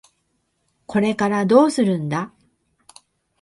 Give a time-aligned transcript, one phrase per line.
[0.87, 2.33] これからどうするんだ？